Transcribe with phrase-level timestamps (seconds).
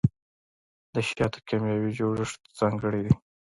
[0.93, 3.13] د شاتو کیمیاوي جوړښت ځانګړی دی.